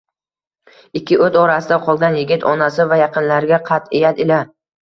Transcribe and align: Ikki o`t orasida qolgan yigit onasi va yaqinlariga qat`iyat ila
Ikki 0.99 1.19
o`t 1.25 1.37
orasida 1.41 1.77
qolgan 1.89 2.19
yigit 2.21 2.47
onasi 2.55 2.89
va 2.95 3.01
yaqinlariga 3.05 3.61
qat`iyat 3.71 4.27
ila 4.27 4.43